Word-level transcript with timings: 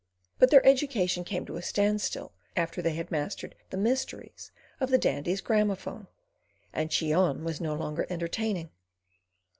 But 0.39 0.49
their 0.49 0.65
education 0.65 1.23
came 1.23 1.45
to 1.45 1.57
a 1.57 1.61
standstill 1.61 2.33
after 2.57 2.81
they 2.81 2.93
had 2.95 3.11
mastered 3.11 3.53
the 3.69 3.77
mysteries 3.77 4.51
of 4.79 4.89
the 4.89 4.97
Dandy's 4.97 5.41
gramophone, 5.41 6.07
and 6.73 6.89
Cheon 6.89 7.43
was 7.43 7.61
no 7.61 7.75
longer 7.75 8.07
entertaining. 8.09 8.71